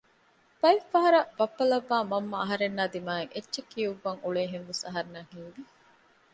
[0.61, 5.61] ބައެއްފަހަރަށް ބައްޕަ ލައްވައި މަންމަ އަހަރެންނާއި ދިމަޔަށް އެއްޗެއް ކިއުއްވަން އުޅޭހެންވެސް އަހަރެންނަށް ހީވެ